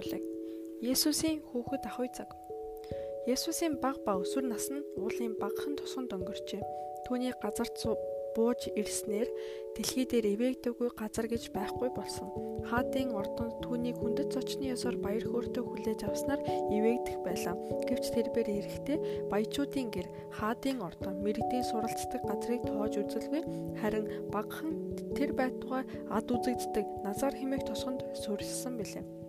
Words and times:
сургуулийг. 0.00 0.24
Есүсийн 0.80 1.44
хүүхэд 1.44 1.84
ах 1.84 2.00
үе 2.00 2.08
цаг. 2.08 2.32
Есүсийн 3.28 3.76
баг 3.80 4.00
ба 4.04 4.16
өсвөр 4.16 4.48
нас 4.48 4.72
нь 4.72 4.80
уулын 4.96 5.36
багахан 5.36 5.76
тусганд 5.76 6.16
өнгөрчээ. 6.16 6.62
Түүний 7.04 7.32
газарт 7.36 7.76
бууж 8.32 8.70
ирснээр 8.78 9.28
дэлхий 9.74 10.06
дээр 10.06 10.38
ивээгдэггүй 10.38 10.90
газар 10.94 11.26
гэж 11.26 11.50
байхгүй 11.50 11.90
болсон. 11.92 12.30
Хаадын 12.70 13.10
ордонд 13.12 13.58
түүнийг 13.66 13.98
хүндэт 13.98 14.30
зочны 14.30 14.70
ёсоор 14.70 14.96
баяр 15.02 15.26
хөөртэй 15.26 15.64
хүлээж 15.66 16.00
авснаар 16.06 16.40
ивээгдэх 16.70 17.18
байлаа. 17.26 17.58
Гэвч 17.90 18.06
тэрээр 18.14 18.48
эрэхтэй 18.54 18.98
баячуудын 19.28 19.88
гэр 19.90 20.08
хаадын 20.38 20.78
ордон 20.78 21.16
мэрэгдийн 21.26 21.66
суралцдаг 21.66 22.22
газрыг 22.22 22.62
тоож 22.70 22.94
үзэлгүй 23.02 23.42
харин 23.82 24.06
багахан 24.30 24.94
тэр 25.18 25.34
байтугай 25.34 25.82
ад 26.06 26.26
үзэгддэг 26.30 26.86
назар 27.02 27.34
химээх 27.34 27.66
тосгонд 27.66 28.06
суурилсан 28.14 28.78
билээ. 28.78 29.19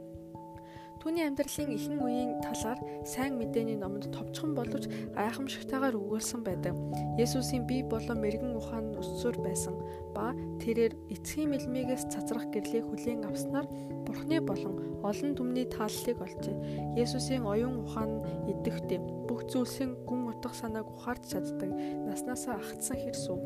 Түүний 1.01 1.25
амьдралын 1.25 1.73
ихэнх 1.73 1.97
үеийн 2.05 2.31
талаар 2.45 2.77
сайн 3.09 3.33
мэдээний 3.41 3.73
номонд 3.73 4.13
товчхон 4.13 4.53
боловч 4.53 4.85
гайхамшигтайгаар 5.17 5.97
өгүүлсэн 5.97 6.45
байдаг. 6.45 6.77
Есүсийн 7.17 7.65
бие 7.65 7.81
болон 7.81 8.21
мэрэгэн 8.21 8.53
ухаан 8.53 8.93
өссөр 9.01 9.41
байсан 9.41 9.81
ба 10.13 10.37
тэрээр 10.61 10.93
эцгийн 11.09 11.57
мэлмигээс 11.57 12.05
цацрах 12.13 12.45
гэрлийг 12.53 12.85
хүлээн 12.85 13.25
авснаар 13.25 13.65
Бурхны 14.05 14.45
болон 14.45 15.01
олон 15.01 15.33
түмний 15.33 15.65
тааллыг 15.65 16.21
олжээ. 16.21 16.93
Есүсийн 17.01 17.49
оюун 17.49 17.81
ухаан 17.81 18.21
идэвхтэй 18.45 19.01
бүх 19.25 19.49
зүйлсийн 19.49 20.05
гүн 20.05 20.37
утга 20.37 20.53
санааг 20.53 20.85
ухаарч 20.85 21.33
чаддаг. 21.33 21.73
Наснаасаа 22.05 22.61
агтсан 22.61 23.01
хэрсүү 23.01 23.37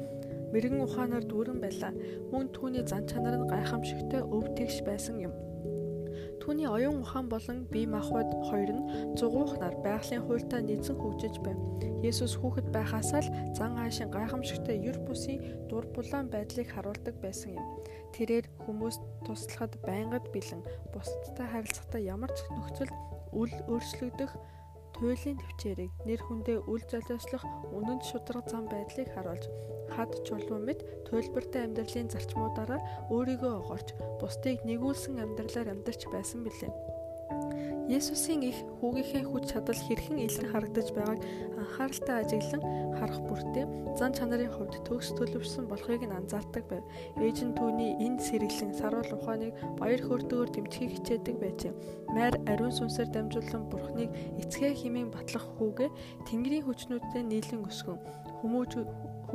мэрэгэн 0.52 0.84
ухаанаар 0.84 1.24
дүүрэн 1.24 1.64
байлаа. 1.64 1.96
Мөн 2.36 2.52
түүний 2.52 2.84
зан 2.84 3.08
чанар 3.08 3.40
нь 3.40 3.48
гайхамшигтай 3.48 4.28
өв 4.28 4.44
тэгш 4.60 4.84
байсан 4.84 5.24
юм. 5.24 5.36
Түүний 6.42 6.70
оюун 6.70 7.02
ухаан 7.02 7.28
болон 7.30 7.66
бие 7.74 7.88
махбод 7.90 8.30
хоёр 8.50 8.72
нь 8.76 8.88
зугуухнаар 9.18 9.76
байгалийн 9.82 10.24
хуультай 10.26 10.62
нийцэн 10.64 10.96
хөгжиж 11.00 11.36
байв. 11.42 11.58
Есүс 12.06 12.38
хүүхэд 12.38 12.68
байхасаа 12.70 13.22
л 13.26 13.34
зан 13.58 13.80
аашийн 13.82 14.14
гайхамшигтай 14.14 14.78
ер 14.90 14.98
бусын 15.08 15.42
дур 15.70 15.86
булаан 15.96 16.30
байдлыг 16.30 16.70
харуулдаг 16.70 17.16
байсан 17.24 17.58
юм. 17.58 17.66
Тэрээр 18.14 18.46
хүмүүс 18.64 18.98
туслахад 19.26 19.74
байнгад 19.84 20.26
бэлэн 20.32 20.62
бусдтай 20.94 21.48
харилцахдаа 21.50 22.02
ямар 22.02 22.32
ч 22.32 22.40
нөхцөлд 22.54 22.96
үл 23.34 23.52
өөрчлөгдөх 23.68 24.32
туйлын 24.96 25.38
төвчээрийг 25.42 25.92
нэр 26.08 26.22
хүндээ 26.24 26.58
үл 26.72 26.84
золиослох 26.88 27.44
үнэнд 27.76 28.04
шударга 28.08 28.48
зам 28.48 28.64
байдлыг 28.72 29.12
харуулж 29.12 29.44
хад 29.96 30.12
чулуу 30.28 30.60
мэд 30.60 30.80
туйлбартай 31.08 31.66
амьдралын 31.66 32.12
зарчмуудаараа 32.12 32.82
өөрийгөө 33.16 33.54
огоорч 33.60 33.88
бусдыг 34.20 34.62
нэгүүлсэн 34.68 35.24
амьдралаар 35.24 35.72
амьдарч 35.74 36.02
байсан 36.14 36.44
билээ. 36.44 36.74
Есүсийн 37.86 38.42
их 38.42 38.58
хүүгийнхээ 38.82 39.24
хүч 39.30 39.44
чадал 39.54 39.78
хэрхэн 39.78 40.18
илэрх 40.26 40.50
харагдаж 40.50 40.90
байгааг 40.94 41.22
анхааралтай 41.62 42.16
ажиглан 42.26 42.64
харах 42.98 43.22
бүртээ 43.30 43.66
зан 43.94 44.12
чанарын 44.18 44.50
хувьд 44.50 44.82
төгс 44.90 45.14
төлөвшсөн 45.14 45.70
болохыг 45.70 46.02
нь 46.02 46.18
анзаардаг 46.18 46.66
байв. 46.66 46.82
Ээж 47.22 47.46
нь 47.46 47.54
түүний 47.54 47.94
энд 48.02 48.26
сэргэлэн 48.26 48.74
саруул 48.74 49.12
ухааныг 49.14 49.54
баяр 49.78 50.02
хөөртэйгээр 50.02 50.50
дэмжихийг 50.54 50.92
хичээдэг 50.98 51.36
байжээ. 51.38 51.74
Майр 52.10 52.36
ариун 52.50 52.74
сүнсээр 52.74 53.10
дамжуулан 53.14 53.64
бурхныг 53.70 54.10
эцгээ 54.42 54.74
химийн 54.74 55.14
батлах 55.14 55.46
хүүгээ 55.62 55.90
Тэнгэрийн 56.26 56.66
хүчнүүдтэй 56.66 57.22
нийлэн 57.22 57.70
өсгөн 57.70 58.02
хүмүүж 58.42 58.72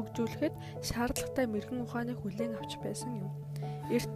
хөгжүүлэхэд 0.00 0.54
шаардлагатай 0.82 1.46
мэрэгэн 1.46 1.84
ухааныг 1.84 2.18
хүлээн 2.20 2.56
авч 2.56 2.80
байсан 2.80 3.12
юм. 3.20 3.30
Эрт 3.92 4.10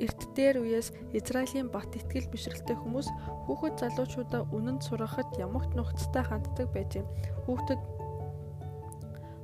эрт 0.00 0.20
дээр 0.36 0.64
үеэс 0.64 0.88
Израилийн 1.12 1.68
бат 1.68 1.92
итгэл 1.92 2.32
бишрэлтэй 2.32 2.76
хүмүүс 2.80 3.08
хүүхэд 3.46 3.74
залуучуудаа 3.78 4.48
үнэнд 4.48 4.80
сургахад 4.82 5.28
ямагт 5.36 5.76
нухацтай 5.76 6.24
ханддаг 6.24 6.72
байжээ. 6.72 7.04
Хүүхдэд 7.44 7.80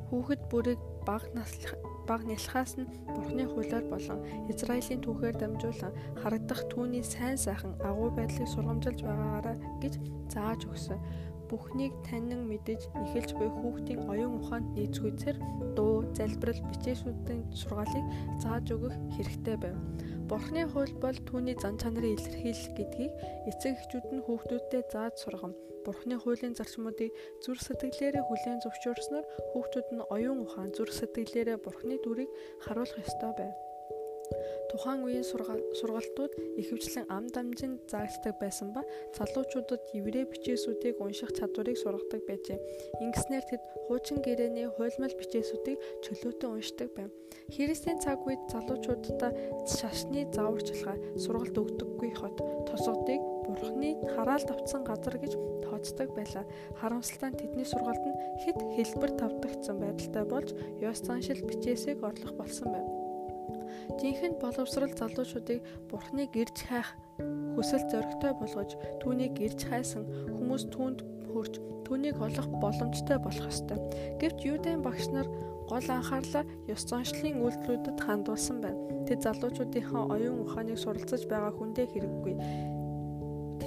хүүхэд 0.08 0.42
бүрийг 0.48 0.80
баг 1.04 1.28
наслах 1.36 1.76
баг 2.08 2.24
нялхаас 2.24 2.80
нь 2.80 2.88
Бурхны 3.12 3.44
хуулиар 3.44 3.84
болон 3.92 4.24
Израилийн 4.48 5.04
түүхээр 5.04 5.36
дамжуулан 5.36 5.92
харагдах 6.16 6.64
түүний 6.72 7.04
сайн 7.04 7.36
сайхан 7.36 7.76
агуу 7.84 8.08
байдлыг 8.16 8.48
сургамжилж 8.48 9.04
байгаагаараа 9.04 9.56
гэж 9.84 9.94
зааж 10.32 10.64
өгсөн 10.64 10.96
бүхнийг 11.48 11.92
танин 12.06 12.44
мэдэж 12.48 12.80
эхэлж 13.02 13.30
буй 13.40 13.48
хүүхдийн 13.48 14.04
оюун 14.12 14.38
ухаанд 14.38 14.68
нийцгүйцээр 14.76 15.36
дуу, 15.76 16.04
залбирал, 16.16 16.60
бичээсүүдийн 16.70 17.42
сургаалыг 17.56 18.06
зааж 18.42 18.66
өгөх 18.76 18.94
хэрэгтэй 19.16 19.56
байв. 19.56 19.76
Бурхны 20.28 20.68
хууль 20.68 20.94
бол 21.00 21.18
түүний 21.28 21.56
зан 21.56 21.80
чанарын 21.80 22.16
илэрхийлэл 22.20 22.76
гэдгийг 22.76 23.12
эцэг 23.48 23.72
эхчүүд 23.80 24.06
нь 24.12 24.24
хүүхдүүдтэй 24.28 24.82
зааж 24.92 25.14
сургам. 25.16 25.56
Бурхны 25.88 26.20
хуулийн 26.20 26.52
зарчмуудыг 26.52 27.16
зүр 27.40 27.56
сэтгэлээрээ 27.56 28.24
хүлээн 28.28 28.60
зөвшөөрснөөр 28.60 29.26
хүүхдүүд 29.56 29.88
нь 29.96 30.06
оюун 30.12 30.44
ухаан, 30.44 30.68
зүр 30.76 30.92
сэтгэлээрээ 30.92 31.58
Бурхны 31.64 31.96
дүрийг 32.04 32.28
харуулах 32.60 33.00
ёстой 33.00 33.32
байв. 33.40 33.67
Тухайн 34.68 35.00
үеийн 35.04 35.24
сургалтууд 35.24 36.32
ихэвчлэн 36.60 37.08
ам 37.08 37.24
дамжинд 37.32 37.88
заагддаг 37.88 38.36
байсан 38.36 38.76
ба 38.76 38.84
залуучуудад 39.16 39.80
еврей 39.96 40.28
бичээсүүдийг 40.28 41.00
унших 41.00 41.32
чадварыг 41.32 41.76
сургадаг 41.80 42.22
байжээ. 42.28 42.58
Ингэснээр 43.00 43.44
тэд 43.48 43.62
хуучин 43.88 44.20
гэрээний 44.20 44.68
хуйлмал 44.68 45.14
бичээсүүдийг 45.16 45.78
чөлөөтэй 46.04 46.48
уншдаг 46.52 46.88
байв. 46.92 47.10
Христийн 47.48 47.96
цаг 48.04 48.20
үед 48.28 48.44
залуучуудаа 48.52 49.32
шашны 49.64 50.28
зааварчилгаа 50.36 50.96
сургалт 51.16 51.56
өгдөггүй 51.56 52.12
хот 52.20 52.36
тосгодыг 52.68 53.20
Бурхны 53.48 53.96
хараалт 54.12 54.52
авцсан 54.52 54.84
газар 54.84 55.16
гэж 55.16 55.32
тооцдог 55.64 56.12
байлаа. 56.12 56.44
Харамсалтай 56.76 57.32
нь 57.32 57.40
тэдний 57.40 57.64
сургалт 57.64 58.04
нь 58.04 58.20
хэд 58.44 58.58
хэлбэр 58.76 59.12
тавдагдсан 59.16 59.76
байдалтай 59.80 60.24
болж 60.28 60.52
ёс 60.84 61.00
заншил 61.00 61.40
бичээсийг 61.48 62.04
орлох 62.04 62.36
болсон 62.36 62.68
байв. 62.76 62.97
Жинхэнэ 64.00 64.40
боловсрал 64.42 64.92
залуучуудыг 64.94 65.60
Бурхныг 65.90 66.32
ирж 66.36 66.56
хайх 66.68 66.88
хүсэл 67.54 67.84
зоригтой 67.90 68.32
болгож 68.38 68.70
түүнийг 69.02 69.34
ирж 69.42 69.60
хайсан 69.66 70.04
хүмүүс 70.36 70.70
түүнд 70.74 70.98
хөрж 71.32 71.54
түүнийг 71.88 72.16
олох 72.20 72.48
боломжтой 72.62 73.18
болох 73.18 73.48
ёстой. 73.48 73.78
Гэвч 74.20 74.38
Юудын 74.44 74.84
багш 74.84 75.08
нар 75.10 75.26
гол 75.68 75.88
анхаарлаа 75.88 76.44
ёс 76.68 76.84
заншлын 76.88 77.40
үйлдэлүүдэд 77.44 77.98
хандуулсан 78.00 78.60
байна. 78.60 78.80
Тэд 79.08 79.24
залуучуудынхаа 79.24 80.04
оюун 80.12 80.44
ухааныг 80.44 80.78
суралцаж 80.78 81.24
байгаа 81.28 81.52
хүндээ 81.56 81.86
хэрэггүй 81.92 82.34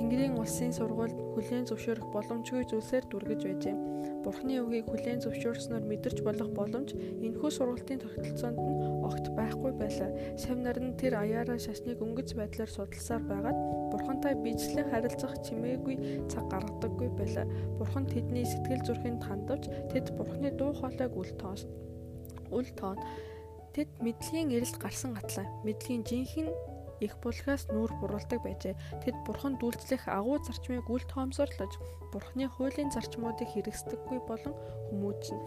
Тэнгэрийн 0.02 0.34
улсын 0.42 0.74
сургуульд 0.74 1.14
хүлээн 1.38 1.70
зөвшөөрөх 1.70 2.10
боломжгүй 2.10 2.66
зүйлсээр 2.66 3.06
дүргэж 3.06 3.42
байжээ. 3.46 3.76
Бурхны 4.26 4.58
үгийг 4.58 4.90
хүлээн 4.90 5.22
зөвшөөрснөөр 5.22 5.86
мэдэрч 5.86 6.26
болох 6.26 6.50
боломж 6.58 6.98
энэхүү 6.98 7.50
сургалтын 7.54 8.02
тогтолцоонд 8.02 8.58
нь 8.58 8.82
огт 9.06 9.26
байхгүй 9.38 9.72
байлаа. 9.78 10.10
Савнар 10.42 10.82
нь 10.82 10.98
тэр 10.98 11.22
аяараа 11.22 11.62
шашныг 11.62 12.02
өнгөц 12.02 12.34
байдлаар 12.34 12.72
судалсаар 12.74 13.22
байгаад 13.30 13.58
Бурхантай 13.94 14.34
бичлэн 14.42 14.90
харилцах 14.90 15.38
чимээгүй 15.46 16.26
цаг 16.34 16.50
гаргадаггүй 16.50 17.10
байлаа. 17.14 17.46
Бурхан 17.78 18.10
тэдний 18.10 18.50
сэтгэл 18.50 18.82
зүрхэнд 18.82 19.22
хандвч 19.22 19.70
тэд 19.94 20.18
Бурхны 20.18 20.50
дуу 20.50 20.74
хоолойг 20.74 21.14
үл 21.14 21.30
тоос. 21.38 21.70
Үл 22.50 22.66
тоон 22.74 22.98
Тэд 23.72 23.88
мэдлэгийн 24.02 24.50
эрэлт 24.50 24.82
гарсан 24.82 25.16
атлаа. 25.16 25.48
Мэдлэгийн 25.64 26.04
жинхэнэ 26.04 26.81
их 27.02 27.18
булгаас 27.20 27.68
нүүр 27.74 27.92
буруулдаг 28.00 28.40
байжээ. 28.46 28.78
Тэд 29.04 29.16
бурхан 29.26 29.58
дүүлцлэх 29.58 30.06
агуу 30.06 30.38
зарчмыг 30.46 30.86
үл 30.86 31.04
тоомсорлож 31.10 31.74
бурханы 32.14 32.46
хуулийн 32.48 32.94
зарчмуудыг 32.94 33.50
хэрэгсдэггүй 33.52 34.20
болон 34.30 34.54
хүмүүжнэ. 34.90 35.40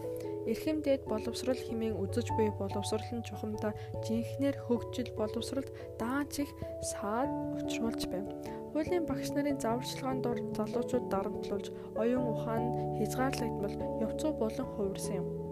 Эрхэм 0.51 0.83
дээд 0.85 1.09
боловсрал 1.09 1.57
хэмээн 1.57 1.97
үзэж 1.97 2.27
буй 2.37 2.49
боловсрал 2.59 3.09
нь 3.15 3.25
чухамдаа 3.25 3.73
жинхнэр 4.05 4.55
хөгжил 4.67 5.09
боловсралд 5.17 5.69
даанч 5.97 6.43
их 6.43 6.51
саад 6.91 7.29
учруулж 7.57 8.03
байв. 8.11 8.25
Хуулийн 8.75 9.07
багш 9.07 9.31
нарын 9.31 9.57
зааварчилгаанд 9.61 10.21
дор 10.21 10.37
залуучууд 10.57 11.05
дарамтлуулж 11.09 11.67
оюун 11.95 12.27
ухаан 12.33 12.63
хязгаарлагдмал 12.99 13.75
явцуу 14.05 14.31
болон 14.35 14.67
хувирсан 14.75 15.15
юм. 15.23 15.44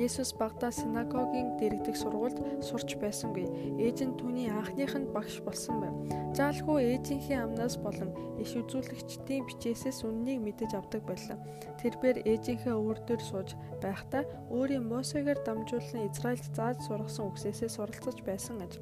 Есүс 0.00 0.32
багада 0.32 0.72
синагогийн 0.72 1.60
дэрэгдэх 1.60 1.96
сургуульд 2.00 2.64
сурч 2.64 2.96
байсангүй. 2.96 3.44
Ээж 3.76 4.08
нь 4.08 4.16
түүний 4.16 4.48
анхныханд 4.48 5.12
багш 5.12 5.44
болсон 5.44 5.84
байв. 5.84 5.94
Заалхуу 6.32 6.80
ээжийнхээ 6.80 7.44
амнаас 7.44 7.76
болон 7.76 8.16
иш 8.40 8.56
үзүүлэгчдийн 8.56 9.44
бичээсээс 9.44 10.00
үннийг 10.08 10.40
мэдэж 10.40 10.72
авдаг 10.80 11.04
байлаа. 11.04 11.36
Тэрээр 11.84 12.24
ээжийнхээ 12.24 12.72
өвөр 12.72 13.04
дээр 13.04 13.20
сууж 13.20 13.52
байхдаа 13.84 14.24
өөрийн 14.48 14.88
Мосегээр 14.88 15.44
дамжуулан 15.44 16.08
Израильд 16.08 16.46
зааж 16.56 16.80
сургасан 16.88 17.28
үгсээсээ 17.28 17.68
суралцаж 17.68 18.16
байсан 18.24 18.64
аж. 18.64 18.80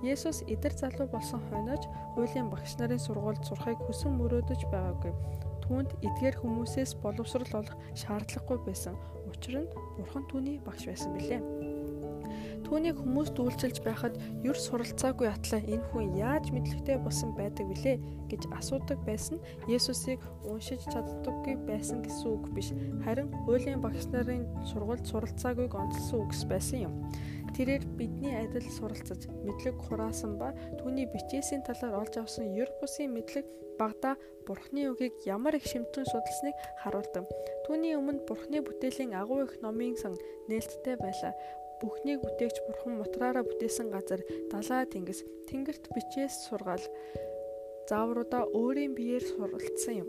Есүс 0.00 0.40
эдэр 0.48 0.72
залуу 0.72 1.08
болсон 1.12 1.40
хойноож 1.52 1.84
хуулийн 2.16 2.48
багш 2.48 2.80
нарын 2.80 3.00
сургуульд 3.00 3.44
сурахыг 3.44 3.80
хүсэн 3.84 4.12
мөрөөдөж 4.16 4.60
байгаагүй. 4.72 5.12
Түүнд 5.64 5.90
эдгээр 6.04 6.36
хүмүүсээс 6.40 7.00
боловсрал 7.02 7.52
олох 7.60 7.76
шаардлагагүй 7.96 8.58
байсан. 8.68 8.94
Учир 9.36 9.62
нь 9.62 9.70
Бурхан 10.00 10.24
түүний 10.32 10.56
багш 10.64 10.88
байсан 10.88 11.12
билээ. 11.12 11.40
Түүнийг 12.66 12.98
хүмүүс 12.98 13.30
дүүлчилж 13.38 13.78
байхад 13.84 14.16
юр 14.42 14.58
суралцаагүй 14.58 15.28
атлаа 15.30 15.62
энэ 15.62 15.86
хүн 15.92 16.18
яаж 16.18 16.50
мэдлэгтэй 16.50 16.98
болсон 16.98 17.30
байдаг 17.38 17.68
вүлээ 17.70 18.00
гэж 18.26 18.42
асуудаг 18.58 18.98
байсан 19.06 19.38
Есүсийг 19.70 20.18
уншиж 20.42 20.82
чаддаггүй 20.90 21.62
байсан 21.62 22.02
гэсэн 22.02 22.26
үг 22.26 22.50
биш. 22.50 22.74
Харин 23.06 23.30
хуулийн 23.46 23.78
багш 23.78 24.10
нарын 24.10 24.48
сургалт 24.66 25.06
суралцаагүй 25.06 25.70
гонцлсон 25.70 26.26
үгс 26.26 26.42
байсан 26.50 26.90
юм. 26.90 26.94
Тэрээр 27.56 27.84
бидний 27.96 28.36
адил 28.36 28.68
суралцаж 28.68 29.32
мэдлэг 29.48 29.80
хураасан 29.88 30.36
ба 30.36 30.52
түүний 30.76 31.08
бичээсийн 31.08 31.64
талаар 31.64 32.04
олж 32.04 32.20
авсан 32.20 32.52
бусын 32.52 33.16
мэдлэг 33.16 33.48
багада 33.80 34.20
Бурхны 34.44 34.92
үгийг 34.92 35.16
ямар 35.24 35.56
их 35.56 35.64
шимтэн 35.64 36.04
судалсныг 36.04 36.54
харуулдаг. 36.84 37.24
Түүний 37.64 37.96
өмнө 37.96 38.28
Бурхны 38.28 38.60
бүтээлийн 38.60 39.16
агуу 39.16 39.48
их 39.48 39.56
номын 39.64 39.96
сан 39.96 40.14
нээлттэй 40.52 41.00
байлаа 41.00 41.32
бүхнийг 41.80 42.20
бүтээгч 42.24 42.56
бурхан 42.64 43.00
мотраараа 43.00 43.44
бүтээсэн 43.44 43.88
газар 43.92 44.20
далаа 44.52 44.84
тэнгис 44.88 45.24
тэнгэрт 45.48 45.92
бичээс 45.92 46.48
сургаал 46.48 46.84
заавруудаа 47.88 48.48
өөрийн 48.52 48.96
биеэр 48.96 49.24
суралцсан 49.24 50.04
юм. 50.04 50.08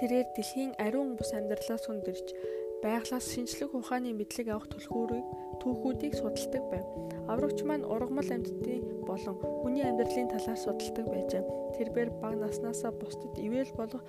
Тэрээр 0.00 0.28
дэлхийн 0.32 0.72
ариун 0.80 1.18
бус 1.18 1.30
амьдралаас 1.36 1.84
хүндэрч 1.86 2.28
байглаас 2.82 3.26
шинжлэх 3.34 3.74
ухааны 3.74 4.14
мэдлэг 4.14 4.48
авах 4.54 4.70
түлхүүрийг 4.70 5.26
түүхүүдийг 5.60 6.14
судалдаг 6.14 6.64
байв. 6.70 6.86
Аврагч 7.26 7.66
маань 7.66 7.84
ургамал 7.84 8.30
амьтдын 8.30 9.02
болон 9.08 9.36
хүний 9.62 9.82
амьдралын 9.82 10.30
талаар 10.30 10.58
судалдаг 10.58 11.06
байжээ. 11.10 11.42
Тэрээр 11.74 12.10
баг 12.22 12.34
наснаасаа 12.38 12.92
бусдад 12.94 13.34
ивэл 13.36 13.72
болох 13.74 14.02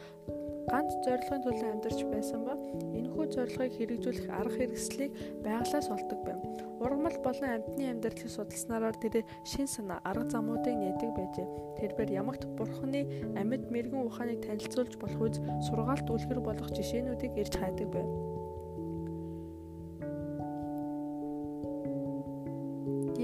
ганц 0.69 0.93
зорилгын 1.01 1.41
төлөө 1.43 1.69
амьдарч 1.73 1.99
байсан 2.13 2.45
ба 2.45 2.53
энэхүү 2.93 3.25
зорилгыг 3.33 3.73
хэрэгжүүлэх 3.73 4.27
арга 4.29 4.57
хэрэгслийг 4.61 5.11
байглаас 5.41 5.87
олдог 5.89 6.19
байв. 6.21 6.39
Ургамал 6.77 7.17
болон 7.25 7.49
амьтны 7.49 7.89
амьдралыг 7.89 8.29
судалснараар 8.29 8.97
тэр 9.01 9.25
шин 9.49 9.65
санаа 9.65 9.99
арга 10.05 10.29
замуудыг 10.29 10.77
нээдэг 10.77 11.11
байжээ. 11.17 11.47
Тэрээр 11.81 12.11
ямагт 12.21 12.45
бурхны 12.53 13.01
амьд 13.33 13.65
мэрэгэн 13.73 14.05
ухааныг 14.05 14.45
танилцуулж 14.45 14.93
болох 15.01 15.21
үз 15.25 15.37
сургаалт 15.67 16.05
үлгэр 16.05 16.39
болох 16.39 16.69
жишээнүүдийг 16.69 17.33
ирж 17.33 17.53
хайдаг 17.57 17.89
байв. 17.89 18.07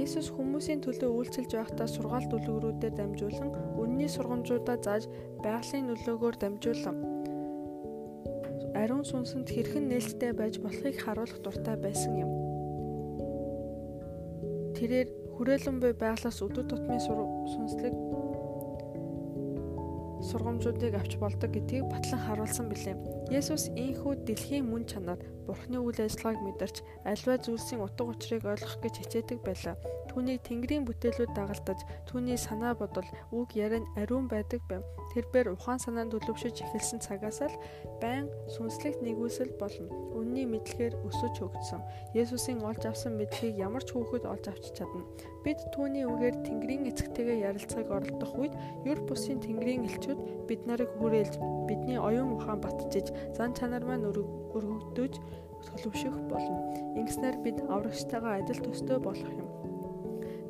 Есүс 0.05 0.29
хүмүүсийн 0.29 0.85
төлөө 0.85 1.09
үйлчилж 1.17 1.51
байхдаа 1.57 1.89
сургаалт 1.89 2.29
үлгэрүүдээр 2.29 2.93
дамжуулан 2.93 3.49
үнний 3.81 4.05
сургамжуудаа 4.05 4.77
зааж 4.77 5.09
байгалийн 5.41 5.89
нөлөөгөөр 5.89 6.35
дамжуулан 6.37 6.97
ариун 8.77 9.01
сүнсэнд 9.01 9.49
хэрхэн 9.49 9.89
нээлттэй 9.89 10.31
байж 10.37 10.61
болохыг 10.61 11.01
харуулах 11.01 11.41
дуртай 11.41 11.75
байсан 11.81 12.13
юм. 12.21 12.31
Тэрээр 14.77 15.09
хүрээлэн 15.33 15.77
буй 15.81 15.93
байглаас 15.97 16.37
өдөр 16.37 16.65
тутмын 16.69 17.01
сүнслэг 17.01 17.95
сургамжуудыг 20.21 20.93
авч 21.01 21.17
болдог 21.17 21.49
гэдгийг 21.49 21.89
батлан 21.89 22.21
харуулсан 22.21 22.69
билээ. 22.69 22.95
Есүс 23.33 23.73
ийхүү 23.73 24.21
дэлхийн 24.27 24.69
мөн 24.69 24.85
чанар 24.85 25.17
Бурхны 25.45 25.77
үйл 25.77 25.97
ажиллагааг 26.01 26.41
мэдэрч 26.41 26.77
альва 27.05 27.37
зүйлсийн 27.37 27.81
утга 27.81 28.05
учирыг 28.05 28.45
ойлгох 28.49 28.81
гэж 28.81 28.93
хичээдэг 29.01 29.39
байлаа. 29.45 29.77
Түүнийг 30.09 30.41
Тэнгэрийн 30.47 30.87
бүтээлүүд 30.89 31.31
дагалдаж, 31.37 31.79
түүний 32.09 32.39
санаа 32.39 32.73
бодол, 32.73 33.05
үг 33.35 33.53
яриа 33.53 33.83
нь 33.83 33.91
ариун 33.99 34.25
байдаг 34.31 34.63
байв. 34.65 34.81
Тэрээр 35.13 35.53
ухаан 35.53 35.77
санаанд 35.77 36.15
төлөвшөж 36.15 36.65
эхэлсэн 36.65 37.03
цагаас 37.03 37.43
л 37.45 37.55
байн 38.01 38.31
сүнслэгт 38.47 39.03
нэгүсэл 39.03 39.53
болно. 39.59 39.91
Үнний 40.15 40.47
мэдлэгээр 40.47 41.03
өсөж 41.03 41.35
хөгжсөн. 41.35 41.83
Есүсийн 42.15 42.63
олж 42.63 42.87
авсан 42.87 43.19
мэдлэгийг 43.19 43.59
ямар 43.59 43.83
ч 43.83 43.91
хүүхэд 43.91 44.23
олж 44.23 44.45
авч 44.49 44.71
чадна. 44.71 45.03
Бид 45.43 45.59
түүний 45.75 46.07
үгээр 46.07 46.35
Тэнгэрийн 46.47 46.89
эцэгтэйгээ 46.89 47.45
ярилцахыг 47.51 47.89
оролдох 47.91 48.33
үед 48.39 48.53
юр 48.87 48.99
бусын 49.03 49.43
Тэнгэрийн 49.43 49.85
элчүүд 49.87 50.19
бид 50.47 50.61
нарыг 50.63 50.89
хүрээлж, 50.95 51.37
бидний 51.67 51.99
оюун 51.99 52.39
ухаан 52.39 52.63
батжиж, 52.63 53.11
зан 53.37 53.53
чанар 53.57 53.83
маань 53.85 54.07
өргөгдөж 54.09 55.13
төлөвшөх 55.65 56.15
болно. 56.29 56.59
Ингэснээр 56.99 57.37
бид 57.45 57.57
аврагчтайгаа 57.65 58.41
адил 58.41 58.59
төстэй 58.61 58.99
болох 59.01 59.31
юм. 59.31 59.49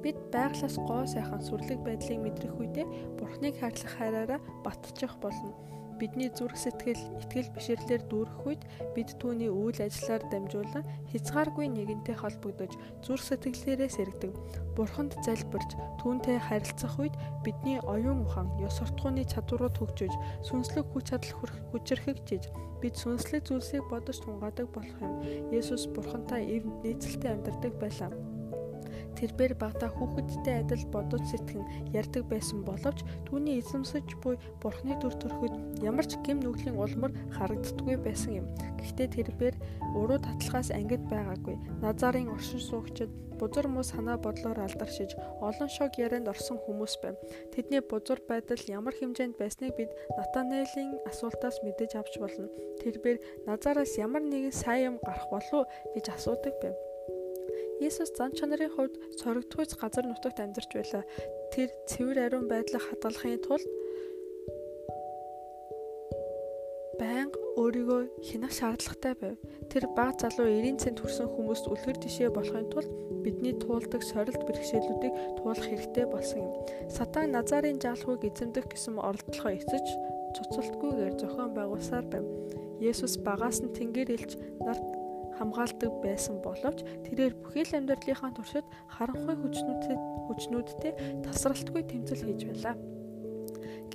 Бид 0.03 0.17
байглаас 0.29 0.77
гоо 0.85 1.03
сайхан 1.09 1.41
сүрлэг 1.41 1.79
байдлыг 1.81 2.19
мэдрэх 2.21 2.53
үедээ 2.59 2.85
Бурхныг 3.17 3.57
хайрлах 3.57 3.93
хайраараа 3.97 4.39
батчих 4.61 5.13
болно. 5.17 5.53
Бидний 5.95 6.27
зүрх 6.27 6.59
сэтгэл, 6.59 6.99
итгэл 7.23 7.49
бишрлэр 7.55 8.03
дүүрэх 8.11 8.39
үед 8.43 8.61
бид 8.91 9.15
түүний 9.15 9.47
үйл 9.47 9.79
ажиллаар 9.79 10.27
дамжуулан 10.27 10.83
хязгааргүй 11.15 11.71
нэгэнтэй 11.71 12.19
холбогдож 12.19 12.75
зүрх 12.99 13.23
сэтгэлээрээ 13.23 13.89
сэргдэг. 13.95 14.31
Бурханд 14.75 15.15
залбирч 15.23 15.71
түүнтэй 16.03 16.35
харилцах 16.43 16.99
үед 16.99 17.15
бидний 17.47 17.79
оюун 17.79 18.27
ухаан, 18.27 18.51
ёс 18.59 18.75
суртахууны 18.75 19.23
чадварууд 19.23 19.79
хөгжиж, 19.79 20.11
сүнслэг 20.43 20.83
хүч 20.91 21.15
чадал 21.15 21.31
хүчрхэгжиж, 21.71 22.43
бид 22.83 22.95
сүнслэг 22.99 23.47
зүйлсийг 23.47 23.87
бодож 23.87 24.19
тунгаадаг 24.19 24.67
болох 24.75 24.99
юм. 24.99 25.23
Есүс 25.55 25.87
Бурхантай 25.95 26.43
эвд 26.59 26.83
нийцэлтэй 26.83 27.31
амьдардаг 27.39 27.73
байлаа. 27.79 28.34
Тэрбээр 29.15 29.53
багада 29.55 29.87
хүүхэдтэй 29.91 30.55
адил 30.61 30.83
бодож 30.91 31.23
сэтгэн 31.31 31.63
ярьдаг 31.95 32.23
байсан 32.27 32.61
боловч 32.67 32.99
түүний 33.27 33.59
эзэмсэж 33.63 34.19
буй 34.23 34.35
бурхны 34.61 34.93
төр 34.99 35.15
төрөхөд 35.19 35.83
ямар 35.83 36.05
ч 36.05 36.19
гэм 36.25 36.43
нүглийн 36.43 36.75
улмар 36.75 37.11
харагддаггүй 37.35 37.97
байсан 38.03 38.31
юм. 38.43 38.47
Гэхдээ 38.79 39.07
тэрбээр 39.15 39.55
уруу 39.95 40.19
татлахаас 40.19 40.69
ангид 40.75 41.03
байгаагүй. 41.07 41.55
Назарын 41.83 42.31
оршин 42.35 42.59
суугчид 42.59 43.11
бузар 43.39 43.67
муу 43.67 43.83
санаа 43.83 44.17
бодлоор 44.17 44.59
алдаршиж 44.59 45.11
олон 45.47 45.69
шог 45.75 45.91
ярианд 45.99 46.27
орсон 46.31 46.57
хүмүүс 46.63 46.93
байв. 47.03 47.15
Тэдний 47.53 47.81
бузар 47.83 48.19
байдал 48.29 48.61
ямар 48.67 48.95
хэмжээнд 48.95 49.35
байсныг 49.39 49.75
бид 49.75 49.91
Натанелийн 50.17 50.99
асуултаас 51.09 51.59
мэдэж 51.63 51.91
авч 51.99 52.13
болно. 52.19 52.47
Тэрбээр 52.81 53.17
Назараас 53.47 53.97
ямар 53.99 54.23
нэгэн 54.23 54.55
сайн 54.55 54.83
юм 54.89 54.95
гарах 55.03 55.27
болов 55.31 55.67
гэж 55.93 56.05
асуудаг 56.15 56.55
байв. 56.63 56.75
Есүс 57.83 58.15
зан 58.15 58.31
чанарын 58.31 58.71
хувьд 58.71 58.95
сорогдгүйц 59.19 59.75
газар 59.75 60.07
нутагт 60.07 60.39
амьдарч 60.39 60.71
байлаа. 60.71 61.03
Тэр 61.51 61.69
цэвэр 61.91 62.17
ариун 62.23 62.47
байдлыг 62.47 62.79
хадгалахын 62.79 63.43
тулд 63.43 63.67
байнга 66.95 67.35
өөрийгөө 67.59 68.01
хянах 68.23 68.53
шаардлагатай 68.55 69.13
байв. 69.19 69.35
Тэр 69.67 69.91
баг 69.91 70.15
залуу 70.23 70.47
90 70.47 70.79
цент 70.79 70.99
хүрсэн 71.03 71.27
хүмүүст 71.27 71.67
үлгэр 71.67 71.97
тишээ 71.99 72.29
болохын 72.31 72.71
тулд 72.71 72.91
бидний 73.27 73.55
туулдаг 73.59 73.99
сорилт 74.07 74.43
бэрхшээлүүдийг 74.47 75.13
туулах 75.43 75.67
хэрэгтэй 75.67 76.05
болсон 76.07 76.39
юм. 76.47 76.51
Сатан 76.87 77.35
Назарын 77.35 77.79
жаалхууг 77.83 78.23
эзэмдэх 78.23 78.71
гэсэн 78.71 78.95
оролдлогоо 79.03 79.51
эцэж 79.51 79.85
цуцалтгүйгээр 80.35 81.13
зохион 81.19 81.51
байгуулсаар 81.51 82.05
байв. 82.07 82.23
Есүс 82.79 83.19
багаас 83.19 83.59
нь 83.63 83.75
тэнгэр 83.75 84.15
илж 84.15 84.31
нарт 84.63 84.94
хамгаалдаг 85.37 85.91
байсан 86.05 86.41
боловч 86.45 86.79
тэрээр 87.05 87.33
бүхэл 87.43 87.77
амьдралынхаа 87.77 88.31
туршид 88.35 88.65
харанхуй 88.95 89.35
хүчнүүдэд 89.39 90.01
хүчнүүдтэй 90.27 90.93
тасралтгүй 91.25 91.83
тэмцэл 91.87 92.25
хийж 92.25 92.41
байлаа. 92.47 92.75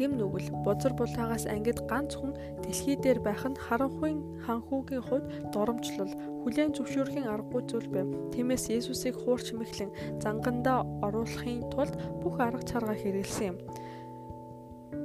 Гим 0.01 0.17
нүгэл 0.17 0.49
бузар 0.65 0.95
булаагаас 0.97 1.45
ангид 1.45 1.85
ганц 1.85 2.17
хүн 2.17 2.33
дэлхий 2.65 2.97
дээр 2.97 3.21
байх 3.21 3.45
нь 3.45 3.59
харанхуйн 3.59 4.49
ханхүүгийн 4.49 5.05
хувьд 5.05 5.27
доромжлол 5.53 6.13
хүлээн 6.41 6.73
зөвшөөрөхийн 6.73 7.29
аргагүй 7.29 7.63
зүйл 7.69 7.89
байв. 7.93 8.09
Тиймээс 8.33 8.73
Есүсийг 8.73 9.17
хуурч 9.21 9.53
мэхлэн 9.53 9.93
зангандаа 10.23 10.89
оруулахын 11.05 11.69
тулд 11.69 11.95
бүх 12.25 12.41
арга 12.41 12.65
чаргаа 12.65 12.97
хэрэгэлсэн 12.97 13.47
юм. 13.53 13.59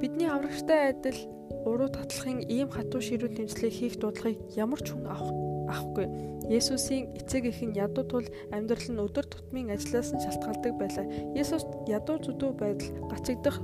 Бидний 0.00 0.32
аврагчтай 0.32 0.96
адил 0.96 1.20
уруу 1.68 1.92
татлахын 1.92 2.40
ийм 2.48 2.72
хатуу 2.72 3.04
ширүүл 3.04 3.36
тэмцлийг 3.36 3.74
хийх 3.76 3.94
дуудлагыг 4.00 4.40
ямар 4.56 4.80
ч 4.80 4.96
хүн 4.96 5.04
авах 5.12 5.45
авахгүй. 5.68 6.06
Есүсийн 6.46 7.14
эцэг 7.18 7.50
эхэн 7.50 7.74
ядуу 7.74 8.04
тул 8.06 8.26
амьдрал 8.54 8.88
нь 8.90 9.02
өдөр 9.02 9.26
тутмын 9.26 9.74
ажлаас 9.74 10.14
нь 10.14 10.22
шалтгаалдаг 10.22 10.74
байлаа. 10.78 11.06
Есүс 11.34 11.66
ядуу 11.90 12.22
зүдүү 12.22 12.50
байдал 12.54 12.90
гачигдах 13.10 13.58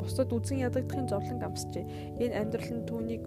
бусдад 0.00 0.32
үзэн 0.32 0.64
ядагдахын 0.66 1.08
зовлон 1.08 1.44
амсжээ. 1.44 1.84
Энэ 2.24 2.36
амьдрал 2.40 2.70
нь 2.72 2.86
түүнийг 2.88 3.22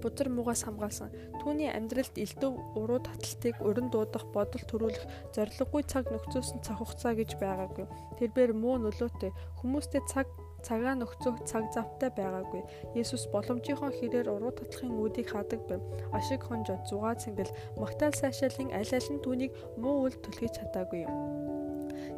бузар 0.00 0.28
муугаас 0.32 0.64
хамгаалсан. 0.64 1.12
Түүний 1.44 1.68
амьдралд 1.68 2.16
элдв 2.16 2.56
уруу 2.76 3.00
таталтыг 3.04 3.60
уран 3.60 3.92
дуудах, 3.92 4.24
бодол 4.32 4.64
төрүүлэх 4.64 5.04
зориггүй 5.36 5.82
цаг 5.84 6.08
нөхцөөсөн 6.08 6.64
цаг 6.64 6.80
хугацаа 6.80 7.12
гэж 7.14 7.36
байгаагүй. 7.36 7.86
Тэрээр 8.16 8.52
муу 8.56 8.80
нөлөөтэй 8.80 9.30
хүмүүстэй 9.60 10.00
цаг 10.08 10.26
цагаа 10.62 10.94
нөхцөх 10.96 11.42
цаг 11.48 11.72
завтай 11.74 12.10
байгаагүй. 12.12 12.62
Есүс 12.94 13.26
боломжийнхоо 13.32 13.90
хэрээр 13.90 14.28
уруу 14.30 14.52
татлахын 14.54 14.92
үүдийг 14.94 15.28
хаадаг 15.32 15.60
байв. 15.66 15.82
Ашиг 16.12 16.44
хонжоо, 16.44 16.78
зугаа 16.88 17.16
цэнгэл, 17.16 17.52
магтаал 17.80 18.14
сайшаалын 18.14 18.70
аль 18.76 18.92
аль 18.92 19.10
нь 19.10 19.22
түүнийг 19.24 19.52
муу 19.80 20.06
үйл 20.06 20.16
түлхэж 20.20 20.52
чадаагүй 20.60 21.08
юм. 21.08 21.14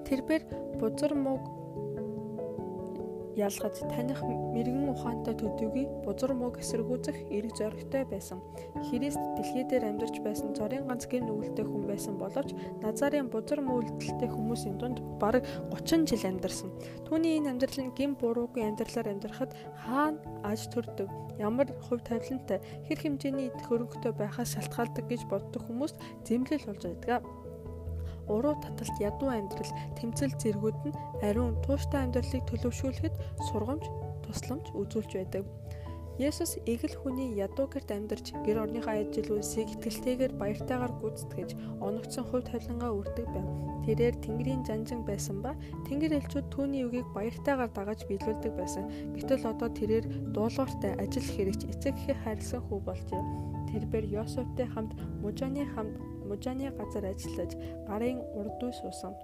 Тэрээр 0.07 0.43
бузар 0.77 1.15
мууг 1.15 1.62
ялгаж 3.37 3.77
таних 3.89 4.21
мэрэгэн 4.23 4.93
ухаантай 4.93 5.35
төдийгүй 5.41 5.87
бузар 6.05 6.33
мөг 6.37 6.61
эсэргүүцэх 6.61 7.17
эрг 7.33 7.53
зоригтой 7.57 8.05
байсан. 8.05 8.39
Христ 8.89 9.21
дэлхий 9.37 9.65
дээр 9.65 9.89
амьдарч 9.89 10.21
байсан 10.21 10.53
цорын 10.53 10.87
ганц 10.89 11.09
гин 11.09 11.27
нүгэлтэй 11.27 11.65
хүн 11.65 11.85
байсан 11.89 12.21
боловч 12.21 12.53
Назарын 12.83 13.33
бузар 13.33 13.61
мөөлдөлтэй 13.65 14.29
хүмүүсийн 14.29 14.77
дунд 14.77 15.01
бараг 15.23 15.47
30 15.73 16.09
жил 16.09 16.25
амьдарсан. 16.29 16.71
Түүний 17.09 17.41
энэ 17.41 17.57
амьдрал 17.57 17.81
нь 17.81 17.95
гин 17.97 18.13
буруугүй 18.21 18.63
амьдралаар 18.69 19.13
амьдрахад 19.13 19.57
хаана 19.85 20.21
аж 20.45 20.69
төрдөг, 20.73 21.09
ямар 21.39 21.69
хувь 21.87 22.03
тавилантай, 22.05 22.61
хэр 22.87 22.99
хэмжээний 23.01 23.49
хөрөнгөтэй 23.67 24.13
байхаас 24.13 24.55
шалтгаалдаг 24.55 25.07
гэж 25.09 25.23
боддог 25.31 25.63
хүмүүст 25.65 25.97
зэмлэл 26.27 26.67
болж 26.69 26.83
байдаг 26.83 27.42
уруу 28.29 28.55
таталт 28.61 28.97
ядуу 29.01 29.31
амьдрал 29.33 29.73
тэмцэл 29.99 30.35
зэргүүд 30.43 30.79
нь 30.87 30.99
ариун 31.27 31.57
тууштай 31.65 32.01
амьдралыг 32.05 32.43
төлөвшүүлэхэд 32.47 33.15
сургамж 33.49 33.85
тусламж 34.25 34.67
үзүүлж 34.77 35.11
байдаг. 35.17 35.45
Есүс 36.21 36.61
эгэл 36.69 36.93
хүний 37.01 37.33
ядуу 37.41 37.67
гэрт 37.73 37.89
амьдарч 37.89 38.37
гэр 38.45 38.69
орныхоо 38.69 39.01
ажил 39.01 39.33
үйлсийг 39.33 39.81
ихтгэлтэйгээр 39.81 40.33
баяртайгаар 40.37 40.93
гүйцэтгэж 41.01 41.57
оногцсон 41.81 42.25
хувь 42.29 42.45
тавилангаа 42.45 42.93
үрдэг 42.93 43.27
байв. 43.33 43.49
Тэрээр 43.89 44.21
Тэнгэрийн 44.21 44.63
жанжин 44.69 45.09
байсан 45.09 45.41
ба 45.41 45.57
Тэнгэр 45.89 46.21
элчүүд 46.21 46.53
түүний 46.53 46.85
үгийг 46.85 47.09
баяртайгаар 47.17 47.73
дагаж 47.73 48.05
биелүүлдэг 48.05 48.53
байсан. 48.61 48.85
Гэтэл 49.17 49.49
одоо 49.49 49.73
тэрээр 49.73 50.05
дуулууртай 50.37 50.93
ажил 51.01 51.25
хэрэгч 51.25 51.61
эцэг 51.73 51.97
эхээ 51.97 52.17
хайрлсан 52.21 52.61
хүү 52.61 52.79
болжээ. 52.85 53.23
Тэрээр 53.73 54.07
Йосефтэй 54.13 54.69
хамт 54.69 54.93
мужааны 55.25 55.65
хамт 55.73 55.97
мужааны 56.29 56.71
газар 56.79 57.05
ажиллаж 57.13 57.53
гарын 57.89 58.19
урд 58.39 58.59
үе 58.63 58.73
суусан. 58.77 59.15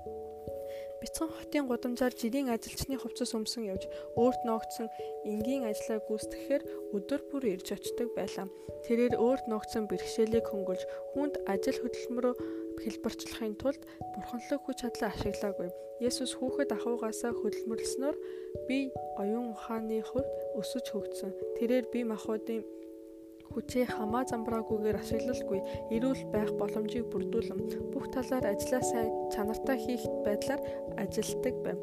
Бяцхан 1.00 1.30
хотын 1.30 1.64
гудамжаар 1.70 2.10
жилийн 2.10 2.50
ажилчны 2.50 2.98
хувцас 2.98 3.30
өмсөн 3.38 3.70
явж 3.70 3.86
өөрт 4.18 4.42
ногдсон 4.42 4.90
энгийн 5.30 5.62
ажлаа 5.70 6.02
гүйцэтгэхээр 6.02 6.62
өдөр 6.96 7.20
бүр 7.30 7.44
ирж 7.54 7.70
очдог 7.70 8.10
байлаа. 8.18 8.50
Тэрээр 8.82 9.14
өөрт 9.14 9.46
ногдсон 9.46 9.86
бэрхшээлийг 9.86 10.46
хөнгөлж 10.50 10.82
хүнд 11.14 11.34
ажил 11.46 11.78
хөдөлмөрөөр 11.78 12.38
хэлбэрчлэхийн 12.82 13.54
тулд 13.62 13.82
бурханлаг 14.14 14.60
хүч 14.66 14.76
чадлаа 14.82 15.14
ашиглаагүй. 15.14 15.70
Есүс 16.02 16.34
хүүхэд 16.38 16.70
ахуйгаасаа 16.74 17.34
хөдөлмөрлснөөр 17.34 18.16
би 18.66 18.90
оюун 19.22 19.54
ухааны 19.54 19.98
хувьд 20.02 20.30
өсөж 20.58 20.94
хөгжсөн. 20.94 21.32
Тэрээр 21.58 21.86
би 21.94 22.06
махбодын 22.06 22.62
хүчээ 23.54 23.86
хамаа 23.96 24.24
замбраагүйгээр 24.30 25.00
ашиглалгүй 25.02 25.60
эрүүл 25.96 26.22
байх 26.34 26.50
боломжийг 26.60 27.06
бүрдүүлэн 27.12 27.92
бүх 27.92 28.06
талаар 28.14 28.44
ажлаа 28.52 28.82
сайн 28.84 29.10
чанартай 29.32 29.76
хийх 29.80 30.04
байдлаар 30.26 30.60
ажилтдаг 31.02 31.54
байв. 31.64 31.78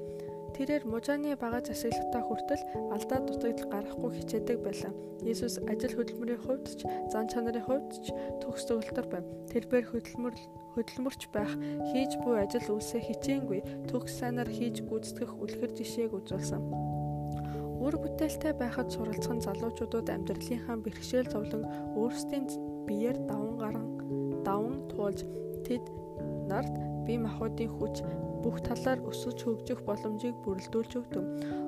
Тэрээр 0.55 0.87
мужааны 0.87 1.35
багаж 1.35 1.67
ашиглахтаа 1.67 2.23
хүртэл 2.23 2.63
алдаа 2.95 3.19
дутагдал 3.27 3.67
гарахгүй 3.75 4.11
хичээдэг 4.15 4.57
байлаа. 4.63 4.93
Есүс 5.27 5.59
ажил 5.67 5.99
хөдөлмөрийн 5.99 6.39
хувьд 6.47 6.79
ч 6.79 6.87
зан 7.11 7.27
чанарын 7.27 7.67
хувьд 7.67 7.91
ч 7.99 8.15
төгс 8.39 8.63
төгөлтөр 8.71 9.07
байв. 9.11 9.25
Тэрээр 9.51 9.91
хөдөлмөр 9.91 10.35
хөдөлмөрч 10.79 11.21
байх 11.35 11.51
хийж 11.91 12.11
буй 12.23 12.39
ажил 12.39 12.71
үйлсээ 12.71 13.01
хичээнгүй 13.03 13.59
төгс 13.91 14.15
сайнаар 14.15 14.47
хийж 14.47 14.79
гүйцэтгэх 14.87 15.35
үлгэр 15.43 15.71
жишээг 15.75 16.11
үзүүлсэн. 16.23 16.94
Үр 17.83 17.95
бүтээлтэй 17.99 18.53
байхад 18.55 18.87
суралцсан 18.91 19.43
залуучуудад 19.43 20.07
амьдралынхаа 20.09 20.77
бэрхшээл 20.79 21.31
зовлон 21.31 21.63
өөрсдийн 21.99 22.45
биеэр 22.87 23.17
даван 23.27 23.55
гарan 23.59 23.87
даван 24.47 24.75
туулж 24.91 25.25
тэд 25.65 25.83
нарт 26.49 26.73
бие 27.05 27.19
махбодын 27.19 27.71
хүч 27.75 27.95
бүх 28.43 28.61
талаар 28.67 28.99
өсөж 29.09 29.37
хөгжих 29.43 29.81
боломжийг 29.87 30.35
бүрэлдүүлж 30.45 30.91
өгдөг. 31.01 31.25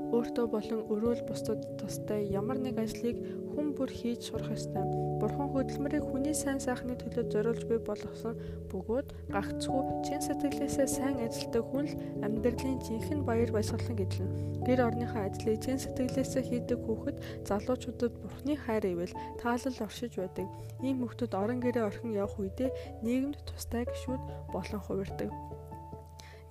Өөртөө 0.07 0.45
болон 0.47 0.81
өрөөл 0.87 1.21
бусдад 1.27 1.65
тустай 1.79 2.29
ямар 2.31 2.55
нэг 2.63 2.79
ажлыг 2.79 3.19
хүн 3.51 3.73
бүр 3.75 3.91
хийж 3.91 4.29
сурах 4.31 4.55
ёстой. 4.55 4.85
Бурхан 5.19 5.51
хөдөлмөрийг 5.51 6.05
хүний 6.07 6.31
сайн 6.31 6.61
сайхны 6.63 6.95
төлөө 6.95 7.25
зориулж 7.33 7.63
бий 7.67 7.81
болгосон 7.83 8.39
бөгөөд 8.71 9.07
гагцхүү 9.35 9.81
чин 10.07 10.21
сэтгэлээсээ 10.23 10.87
сайн 10.87 11.19
ажилтдаг 11.25 11.65
хүн 11.67 11.85
л 11.91 11.97
амьдралын 12.23 12.79
жинхэнэ 12.87 13.27
баяр 13.27 13.51
баясгалан 13.51 13.97
гэдлэн. 13.99 14.29
Гэр 14.63 14.79
орныхоо 14.87 15.27
ажлыг 15.27 15.59
чин 15.59 15.81
сэтгэлээсээ 15.81 16.43
хийдэг 16.45 16.79
хүүхэд 16.85 17.17
залуучуудад 17.49 18.13
Бурханы 18.21 18.55
хайр 18.55 18.85
ивэл 18.87 19.17
таалал 19.41 19.77
оршиж 19.83 20.15
байдаг. 20.15 20.47
Ийм 20.85 21.03
хүүхдүүд 21.03 21.33
орон 21.35 21.59
гэрээ 21.59 21.83
орхин 21.83 22.15
явах 22.15 22.39
үедээ 22.39 23.03
нийгэмд 23.03 23.43
тустай 23.43 23.83
гişүүд 23.89 24.21
болон 24.53 24.81
хувирдаг. 24.85 25.33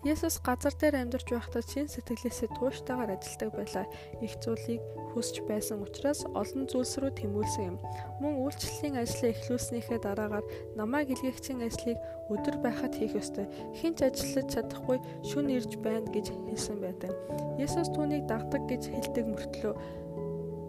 Есүс 0.07 0.39
газар 0.39 0.71
дээр 0.79 1.03
амьдарч 1.03 1.35
байхдаа 1.35 1.67
чин 1.67 1.91
сэтгэлээсээ 1.91 2.55
тууштайгаар 2.55 3.19
ажилдаг 3.19 3.51
байлаа. 3.59 3.87
Их 4.23 4.39
зүйлийг 4.39 4.79
хүсч 5.11 5.43
байсан 5.51 5.83
учраас 5.83 6.23
олон 6.31 6.71
зүйлс 6.71 7.03
рүү 7.03 7.11
тэмүүлсэн 7.19 7.75
юм. 7.75 7.77
Мөн 8.23 8.39
үйлчлэлийн 8.47 9.03
ажлаа 9.03 9.35
эхлүүлснийхээ 9.35 9.99
дараагаар 10.07 10.47
намайг 10.79 11.11
илгээгчийн 11.11 11.67
ажлыг 11.67 11.99
өдөр 12.31 12.57
байхад 12.63 12.95
хийх 12.95 13.19
ёстой. 13.19 13.51
Хинч 13.75 13.99
ажиллаж 14.07 14.47
чадахгүй 14.55 14.99
шүн 15.27 15.51
ирж 15.51 15.75
байна 15.83 16.07
гэж 16.15 16.31
хэлсэн 16.55 16.79
байдаг. 16.79 17.11
Есүс 17.59 17.91
түүнийг 17.91 18.31
дагдаг 18.31 18.63
гэж 18.71 18.87
хэлдэг 18.87 19.27
мөртлөө 19.27 19.75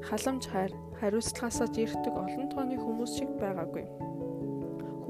халамж 0.02 0.44
хайр, 0.50 0.74
хариуцлагаасаа 0.98 1.70
жиргдэг 1.78 2.16
олон 2.18 2.50
тооны 2.50 2.74
хүмүүс 2.82 3.22
шиг 3.22 3.30
байгаагүй. 3.38 4.07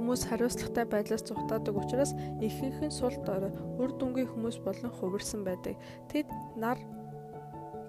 Хүмүүс 0.07 0.23
хариуцлагатай 0.31 0.85
байдлаас 0.87 1.23
зүхтаадаг 1.27 1.75
учраас 1.75 2.15
ихэнх 2.39 2.79
нь 2.79 2.95
сул 2.95 3.11
дорой 3.27 3.51
үр 3.75 3.91
дүнгийн 3.91 4.31
хүмүүс 4.31 4.63
болон 4.63 4.87
хувирсан 4.95 5.43
байдаг. 5.43 5.75
Тэд 6.07 6.31
нар 6.55 6.79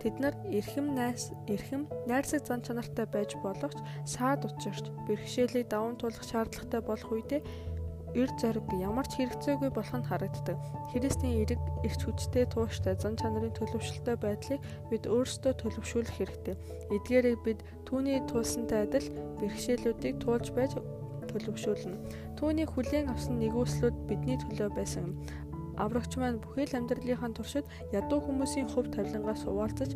Тэд 0.02 0.18
нар 0.18 0.34
эрхэм 0.50 0.98
найс, 0.98 1.30
эрхэм 1.46 1.87
найрсаг 2.10 2.42
зан 2.42 2.66
чанартай 2.66 3.06
байж 3.06 3.38
болохч 3.38 3.78
саад 4.02 4.42
учирч 4.50 4.90
бэрхшээлийг 5.06 5.70
даван 5.70 5.94
туулах 5.94 6.26
шаардлагатай 6.26 6.82
болох 6.82 7.06
үедээ 7.06 7.42
эр 8.18 8.30
зориг 8.34 8.66
ямар 8.82 9.06
ч 9.06 9.22
хэрэгцээгүй 9.22 9.70
болох 9.70 9.94
нь 9.94 10.08
харагддаг. 10.10 10.58
Христийн 10.90 11.46
эрэг 11.46 11.62
эрч 11.87 12.00
хүчтэй 12.02 12.50
тууштай 12.50 12.98
зан 12.98 13.14
чанарын 13.14 13.54
төлөвшөлтэй 13.54 14.16
байдлыг 14.18 14.58
бид 14.90 15.06
өөрсдөө 15.06 15.52
төлөвшүүлэх 15.54 16.18
хэрэгтэй. 16.18 16.56
Эдгээрийг 16.94 17.40
бид 17.46 17.60
түүний 17.87 18.18
туулсантай 18.26 18.90
адил 18.90 19.06
бэрхшээлүүдийг 19.38 20.18
туулж 20.18 20.50
байж 20.56 20.75
төлөвшүүлнэ. 21.30 21.97
Түүний 22.40 22.66
хүлээн 22.68 23.12
авсан 23.12 23.38
нэгүслүүд 23.38 23.97
бидний 24.08 24.38
төлөө 24.40 24.70
байсан. 24.75 25.14
Аврагч 25.78 26.18
маань 26.18 26.42
бүхэл 26.42 26.75
амьдралынхаа 26.75 27.30
туршид 27.37 27.66
ядуу 27.94 28.18
хүмүүсийн 28.25 28.66
хувь 28.73 28.90
тавилангаас 28.90 29.47
хуваалцаж 29.47 29.94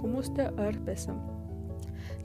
хүмүүстэй 0.00 0.52
ойр 0.60 0.76
байсан. 0.84 1.16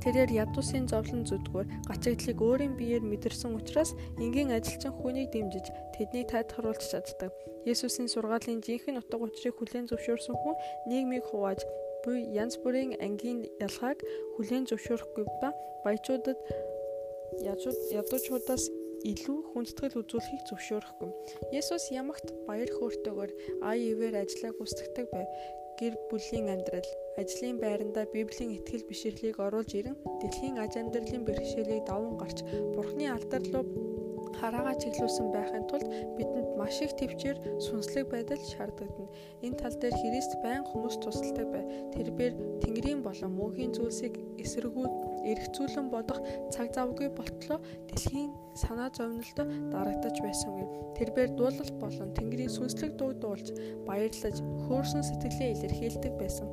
Тэрээр 0.01 0.33
ядуусын 0.33 0.89
зовлон 0.89 1.23
зүдгүүр 1.29 1.67
гачигдлыг 1.85 2.41
өөрийн 2.41 2.73
биеэр 2.73 3.05
мэдэрсэн 3.05 3.53
учраас 3.53 3.93
энгийн 4.17 4.49
ажилчин 4.49 4.97
хүнийг 4.97 5.29
дэмжиж 5.29 5.69
тэднийг 5.93 6.25
тайлхруулж 6.33 6.81
чаддаг. 6.89 7.29
Есүсийн 7.69 8.09
сургаалын 8.09 8.65
жинхэнэ 8.65 8.97
утга 8.97 9.21
учирыг 9.21 9.61
хүлээн 9.61 9.85
зөвшөөрсөн 9.93 10.35
хүн 10.41 10.57
нийгмийг 10.89 11.25
хувааж 11.29 11.61
буй 12.01 12.17
янз 12.33 12.57
бүрийн 12.65 12.97
ангийн 12.97 13.45
ялгааг 13.61 14.01
хүлээн 14.33 14.65
зөвшөөрөхгүй 14.65 15.25
ба 15.37 15.53
баячуудад 15.85 16.37
ядуучуудаас 17.39 18.63
илүү 19.01 19.39
хүндэтгэл 19.51 19.99
үзүүлэхийг 20.01 20.43
зөвшөөрөхгүй. 20.45 21.09
Есүс 21.57 21.89
ямагт 21.89 22.27
баяр 22.45 22.69
хөөртэйгээр 22.69 23.31
АИВ-ээр 23.65 24.15
ажиллаа 24.21 24.51
гүйцэтгэдэг 24.53 25.07
байв. 25.09 25.29
Гэр 25.81 25.93
бүлийн 26.13 26.53
амьдрал, 26.53 26.89
ажлын 27.17 27.57
байрандаа 27.57 28.05
Библийн 28.13 28.53
итгэл 28.53 28.85
бишрлийг 28.85 29.41
оруулж 29.41 29.73
ирэн 29.73 29.97
дэлхийн 30.21 30.61
аж 30.61 30.77
амьдралын 30.77 31.25
бэрхшээлийг 31.25 31.89
даван 31.89 32.21
гарч 32.21 32.45
Бурхны 32.77 33.09
алдар 33.09 33.41
руу 33.49 33.90
хараагаа 34.39 34.75
чиглүүлсэн 34.79 35.27
байхын 35.35 35.65
тулд 35.67 35.87
бидэнд 36.17 36.49
маш 36.59 36.79
их 36.85 36.93
төвчээр 36.99 37.37
сүнслэг 37.65 38.05
байдал 38.11 38.41
шаардагдана. 38.41 39.09
Энэ 39.45 39.59
тал 39.59 39.75
дээр 39.75 39.95
Христ 39.97 40.33
байн 40.43 40.63
хүмүүс 40.67 40.95
тусалдаг 41.03 41.47
бай. 41.51 41.63
Тэрээр 41.93 42.33
Тэнгэрийн 42.61 43.01
болон 43.03 43.31
мөнхийн 43.35 43.75
зүйлсийг 43.75 44.15
эсэргүүл 44.39 44.93
эргцүүлэн 45.31 45.87
бодох 45.93 46.19
цаг 46.53 46.73
завгүй 46.73 47.09
болтлоо 47.13 47.59
дэлхийн 47.89 48.31
санаа 48.55 48.89
зовнилдо 48.89 49.43
дарагдаж 49.73 50.15
байсангүй. 50.21 50.67
Тэрээр 50.97 51.31
дуулалт 51.37 51.75
болон 51.81 52.09
Тэнгэрийн 52.17 52.51
сүнслэг 52.51 52.97
дуу 52.97 53.13
дуулж 53.13 53.53
баярлаж 53.85 54.37
хөөрсөн 54.65 55.03
сэтгэлээ 55.05 55.49
илэрхийлдэг 55.53 56.13
байсан. 56.17 56.49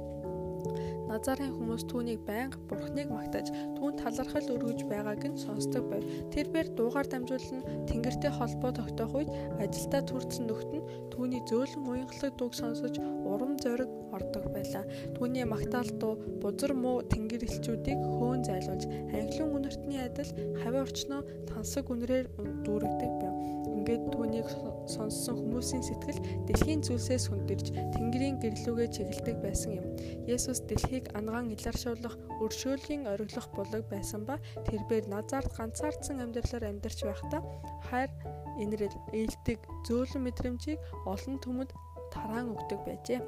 Назарын 1.09 1.57
хүмүүс 1.57 1.85
түүнийг 1.89 2.21
байнга 2.29 2.61
Бурхныг 2.69 3.09
магтаж 3.09 3.49
түүнд 3.77 4.01
талархал 4.05 4.53
өргөж 4.55 4.85
байгааг 4.93 5.23
нь 5.25 5.41
сонсдог 5.41 5.85
байв. 5.89 6.05
Тэрээр 6.33 6.69
дуугаар 6.77 7.09
дамжуулан 7.09 7.89
Тэнгэртэй 7.89 8.33
холбоо 8.33 8.71
тогтоох 8.77 9.13
үед 9.17 9.31
ажилдаа 9.57 10.03
төрсэн 10.05 10.45
нөхд 10.47 10.71
нь 10.77 10.87
түүний 11.13 11.43
зөөлөн 11.49 11.89
уянгалаг 11.89 12.33
дууг 12.37 12.53
сонсож 12.53 12.95
урам 13.25 13.57
зориг 13.57 13.91
ордог 14.13 14.45
байлаа. 14.53 14.85
Түүний 15.17 15.45
магтаал 15.49 15.91
дуу 16.01 16.15
бузар 16.43 16.73
муу 16.77 17.01
тэнгэр 17.13 17.49
элчүүдийг 17.49 17.99
хөөн 17.99 18.45
зайлуулж 18.45 18.85
анхлын 19.17 19.55
үнэртний 19.57 20.01
адил 20.05 20.31
хавийн 20.61 20.85
орчноо 20.85 21.21
тансаг 21.49 21.89
үнрээр 21.89 22.27
дүүрэгдэг 22.65 23.13
байв. 23.21 23.28
Ингээд 23.69 24.05
түүнийг 24.13 24.49
сонссон 24.91 25.37
хүмүүсийн 25.39 25.85
сэтгэл 25.85 26.21
дэлхийн 26.49 26.83
зүйлсээс 26.83 27.29
хүндэрж 27.31 27.67
тэнгэрийн 27.95 28.37
гэрлүүгээ 28.43 28.89
чиглэдэг 28.91 29.37
байсан 29.45 29.79
юм. 29.79 29.87
Есүс 30.27 30.65
дэлхийг 30.67 31.13
ангаан 31.15 31.53
илэршүүлэх 31.55 32.15
өршөөлийн 32.43 33.07
ориглох 33.07 33.49
булаг 33.55 33.85
байсан 33.93 34.25
ба 34.29 34.41
тэрээр 34.67 35.07
Назарт 35.13 35.53
ганцаардсан 35.57 36.21
амьдралаар 36.25 36.65
амьдарч 36.69 36.99
байхдаа 37.05 37.43
хайр 37.89 38.11
инрэл 38.59 38.97
ээлдэг 39.15 39.61
зөөлөн 39.87 40.23
мэдрэмжийг 40.27 40.81
олон 41.07 41.37
түмэнд 41.39 41.71
тараан 42.13 42.53
өгдөг 42.57 42.81
байжээ. 42.85 43.21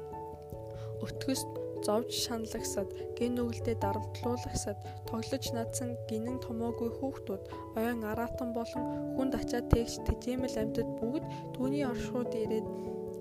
Өтгөс 1.05 1.41
зовж 1.85 2.11
шаналгасад, 2.25 2.89
гин 3.17 3.35
нүгэлдээ 3.35 3.75
дарамтлуулагсад, 3.81 4.77
тоглож 5.09 5.45
надсан 5.55 5.97
гинэн 6.09 6.37
томоогүй 6.45 6.89
хүүхдүүд, 6.97 7.43
ойн 7.79 8.01
араатан 8.05 8.49
болон 8.53 9.15
хүнд 9.17 9.33
ачаад 9.39 9.67
тэгш 9.73 10.01
тэжээмэл 10.07 10.61
амьтад 10.61 10.89
бүгд 10.99 11.25
түүний 11.55 11.83
оршууд 11.85 12.31
ирээд 12.31 12.67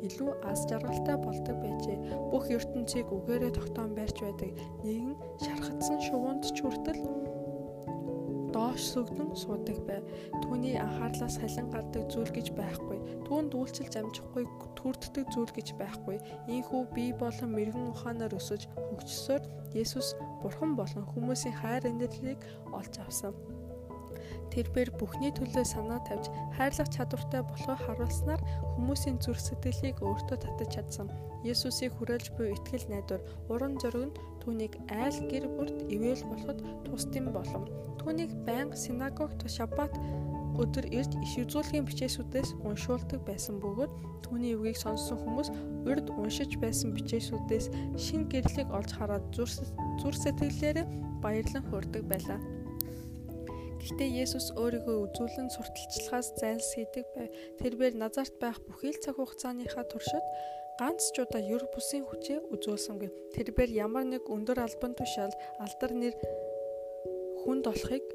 илүү 0.06 0.30
аз 0.48 0.64
жаргалтай 0.68 1.16
болдог 1.20 1.56
байжээ. 1.60 1.98
Бүх 2.32 2.48
ертөнцийг 2.48 3.08
үгээрээ 3.12 3.52
тогтоон 3.52 3.92
барьж 3.92 4.16
байдаг 4.24 4.50
нэгэн 4.84 5.16
шархатсан 5.44 5.98
шувуунд 6.08 6.44
ч 6.48 6.64
хүртэл 6.64 7.00
доош 8.60 8.92
сүгдэн 8.92 9.32
суудаг 9.32 9.78
байв. 9.88 10.04
Түүний 10.44 10.76
анхаарлаас 10.76 11.40
халин 11.40 11.72
гардаг 11.72 12.12
зүйл 12.12 12.28
гэж 12.28 12.52
байхгүй. 12.52 12.98
Түүнд 13.24 13.56
үйлчилж 13.56 13.94
амжихгүй 13.96 14.44
төрддөг 14.76 15.32
зүйл 15.32 15.52
гэж 15.56 15.80
байхгүй. 15.80 16.20
Ийхүү 16.52 16.82
бие 16.92 17.16
болон 17.16 17.56
мэрэгэн 17.56 17.88
ухаанаар 17.88 18.36
өсөж 18.36 18.68
хөгжсөөр 18.76 19.42
Есүс 19.72 20.12
Бурхан 20.44 20.76
болон 20.76 21.08
хүмүүсийн 21.08 21.56
хайр 21.56 21.88
инэрлийг 21.88 22.44
олж 22.76 23.00
авсан. 23.00 23.32
Тэрээр 24.50 24.90
бүхний 24.98 25.30
төлөө 25.30 25.62
санаа 25.62 26.02
тавьж 26.04 26.26
хайрлах 26.58 26.90
чадвартай 26.90 27.42
болохоо 27.46 27.76
харуулснаар 27.80 28.42
хүмүүсийн 28.74 29.22
зүрх 29.22 29.38
сэтгэлийг 29.38 30.02
өөртөө 30.02 30.38
татаж 30.42 30.68
чадсан. 30.74 31.06
Есүсийг 31.46 31.94
хүрээлж 31.94 32.34
буй 32.34 32.58
итгэл 32.58 32.90
найдвар 32.90 33.22
уран 33.46 33.78
зориг 33.78 34.10
нь 34.10 34.16
түүнийг 34.42 34.74
айл 34.88 35.18
гэр 35.30 35.44
бүрт 35.56 35.78
ивэл 35.92 36.22
болоход 36.30 36.58
тусдим 36.86 37.30
болов. 37.34 37.64
Түүнийг 38.00 38.32
байнга 38.48 38.76
синагогт 38.76 39.44
шаббат 39.46 39.92
өдөр 40.60 40.86
ирж 40.92 41.12
иш 41.24 41.34
үзүүлгийн 41.40 41.86
бичээсүүдээс 41.88 42.50
уншуулдаг 42.68 43.20
байсан 43.24 43.60
бөгөөд 43.62 43.92
түүний 44.24 44.54
үгийг 44.58 44.76
сонссон 44.76 45.18
хүмүүс 45.22 45.48
урд 45.88 46.06
уншиж 46.12 46.58
байсан 46.60 46.92
бичээсүүдээс 46.96 47.66
шин 47.96 48.28
гэрлийг 48.28 48.68
олж 48.68 48.90
хараад 48.92 49.24
зүр 49.32 50.14
сэтгэлээрээ 50.22 50.86
баярлан 51.24 51.64
хуурдаг 51.68 52.04
байлаа. 52.08 52.40
Гэхдээ 53.80 54.10
Есүс 54.22 54.52
өөрийгөө 54.60 54.96
үзүүлэн 55.08 55.48
сурталчилгаас 55.56 56.36
зайлсхийдэг 56.36 57.06
байв. 57.16 57.32
Тэрээр 57.64 57.96
Назарт 57.96 58.36
байх 58.36 58.60
бүхий 58.68 58.92
л 58.92 59.00
цаг 59.00 59.16
хугацааныхаа 59.16 59.88
туршид 59.88 60.24
ганц 60.80 61.12
ч 61.12 61.20
удаа 61.20 61.44
ер 61.44 61.60
бусын 61.68 62.08
хүчээ 62.08 62.40
үзүүлсэнгүй. 62.56 63.36
Тэрээр 63.36 63.70
ямар 63.84 64.08
нэг 64.08 64.24
өндөр 64.32 64.64
албан 64.64 64.96
тушаал 64.96 65.34
алдар 65.60 65.92
нэр 65.92 66.16
хүнд 67.44 67.68
болохыг 67.68 68.06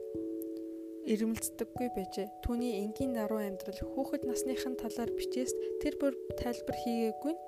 ирмэлцдэггүй 1.05 1.87
байжээ. 1.93 2.41
Түүний 2.41 2.81
энгийн 2.81 3.13
наруу 3.13 3.37
амьдрал 3.37 3.77
хүүхэд 3.77 4.25
насныхын 4.25 4.81
талаар 4.81 5.13
бичээс 5.13 5.53
тэр 5.85 5.93
бүр 6.01 6.17
тайлбар 6.41 6.77
хийгээгүй 6.81 7.33
нь 7.37 7.43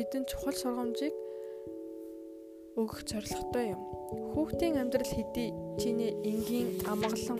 бидэнд 0.00 0.32
чухал 0.32 0.56
сургамжийг 0.56 1.12
өгөх 2.80 3.04
зорилготой 3.04 3.76
юм. 3.76 3.82
Хүүхдийн 4.32 4.80
амьдрал 4.80 5.12
хэдий 5.12 5.52
чиний 5.76 6.16
энгийн 6.24 6.80
амгалан 6.88 7.36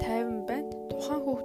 тайван 0.00 0.48
байна. 0.48 0.55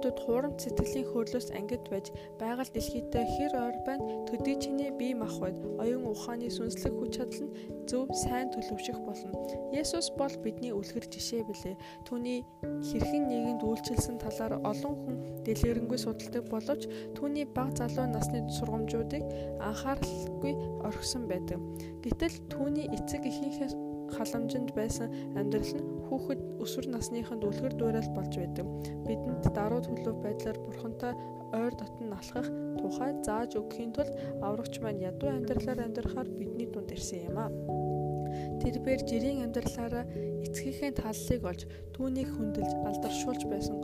Хүүхдүүд 0.02 0.26
хуурамч 0.26 0.58
сэтгэлийн 0.66 1.06
хөдлөөс 1.14 1.48
ангид 1.54 1.86
байж 1.86 2.10
байгаль 2.42 2.74
дэлхийдээ 2.74 3.22
хэр 3.22 3.52
ойр 3.54 3.76
байна. 3.86 4.26
Төдий 4.26 4.58
чиний 4.58 4.90
бие 4.90 5.14
махбод 5.14 5.54
оюун 5.78 6.10
ухааны 6.10 6.50
сүнслэг 6.50 6.90
хүч 6.98 7.22
чадал 7.22 7.46
нь 7.46 7.54
зөв 7.86 8.10
сайн 8.10 8.50
төлөвшөх 8.50 8.98
болно. 8.98 9.30
Есүс 9.70 10.10
бол 10.18 10.34
бидний 10.42 10.74
үлгэр 10.74 11.06
жишээ 11.06 11.46
билээ. 11.46 11.78
Түүний 12.02 12.42
хэрхэн 12.82 13.30
нийгэмд 13.30 13.62
үйлчилсэн 13.62 14.18
талаар 14.18 14.58
олон 14.66 14.94
хүн 15.06 15.16
дэлгэрэнгүй 15.46 15.98
судалдаг 16.02 16.50
боловч 16.50 16.82
түүний 17.14 17.46
бага 17.46 17.86
залуу 17.86 18.10
насны 18.10 18.42
сургамжуудыг 18.58 19.22
анхааралгүй 19.62 20.82
орхисон 20.82 21.30
байдаг. 21.30 21.62
Гэтэл 22.02 22.42
түүний 22.50 22.90
эцэг 22.90 23.22
эхийнхээс 23.22 23.78
халамжинд 24.16 24.70
байсан 24.76 25.08
амьдрал 25.38 25.72
нь 25.76 25.86
хүүхэд 26.06 26.40
өсвөр 26.62 26.86
насныханд 26.92 27.42
үлгэр 27.48 27.74
дуурайл 27.76 28.10
болж 28.16 28.32
байдаг. 28.36 28.66
Бидэнд 29.06 29.44
даруй 29.56 29.80
төлөв 29.84 30.16
байдлаар 30.24 30.58
бурхантай 30.60 31.12
ойр 31.52 31.74
дотн 31.76 32.12
алхах 32.12 32.48
тухай 32.80 33.12
зааж 33.26 33.56
өгөхийн 33.60 33.92
тулд 33.96 34.12
аврагч 34.46 34.74
маань 34.80 35.04
ядуу 35.10 35.28
амьдралаар 35.32 35.84
амьдрахаар 35.84 36.28
бидний 36.38 36.68
дунд 36.68 36.90
ирсэн 36.92 37.28
юм 37.28 37.36
а. 37.36 37.48
Тэрээр 38.62 39.02
жирийн 39.04 39.44
амьдралаараа 39.44 40.04
эцгийнхээ 40.46 40.92
таллыг 40.96 41.42
олж 41.44 41.62
түүнийг 41.92 42.28
хүндэлж 42.32 42.72
алдаршуулж 42.88 43.42
байсан 43.52 43.76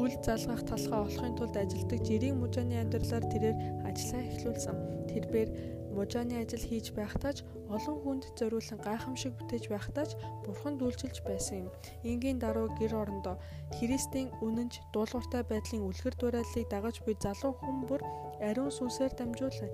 үл 0.00 0.14
залгах 0.24 0.62
талхаа 0.64 1.04
олохын 1.04 1.36
тулд 1.36 1.56
ажилдаг 1.60 2.00
жирийн 2.08 2.40
мужааны 2.40 2.80
амьдралаар 2.80 3.24
тэрээр 3.28 3.56
ажиллаа 3.84 4.22
эхлүүлсэн. 4.32 4.76
Тэрээр 5.12 5.50
Мужааны 5.94 6.38
ажил 6.42 6.62
хийж 6.62 6.94
байхдаа 6.94 7.32
ч 7.34 7.42
олон 7.70 7.96
хүнд 8.02 8.24
зориулсан 8.38 8.78
гайхамшиг 8.82 9.34
бүтээж 9.38 9.64
байхдаа 9.70 10.06
ч 10.06 10.14
бурхан 10.46 10.74
дүүлчилж 10.78 11.18
байсан 11.26 11.66
юм. 11.66 11.68
Энгийн 12.06 12.38
даруй 12.38 12.70
гэр 12.78 12.94
орондоо 13.02 13.36
Христийн 13.78 14.30
үнэнч 14.42 14.82
дуулууртай 14.94 15.42
байдлын 15.46 15.86
үлгэр 15.86 16.14
дуурайлыг 16.18 16.66
дагаж 16.70 16.96
буй 17.02 17.14
залуу 17.18 17.54
хүмүүр 17.58 18.02
ариун 18.42 18.70
сүнсээр 18.74 19.12
дамжуулан 19.18 19.70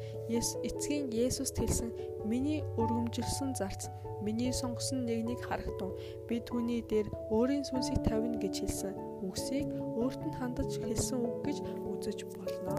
эцгийн 0.68 1.12
Есүс 1.12 1.52
хэлсэн 1.57 1.90
миний 2.24 2.61
өргөмжилсэн 2.81 3.52
зарц 3.57 3.88
миний 4.24 4.52
сонгосон 4.52 5.05
нэгнийг 5.05 5.40
харагтун 5.44 5.92
би 6.29 6.40
түүний 6.40 6.81
дээр 6.90 7.09
өөрийн 7.33 7.64
сүнсийг 7.68 8.00
тавина 8.05 8.40
гэж 8.40 8.55
хэлсэн 8.64 8.94
үгсийг 9.24 9.68
өөрт 10.00 10.20
нь 10.26 10.37
хандаж 10.40 10.70
хэлсэн 10.81 11.20
үг 11.20 11.37
гэж 11.46 11.59
үзэж 11.92 12.18
болно. 12.35 12.74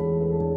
thank 0.00 0.34
you 0.34 0.49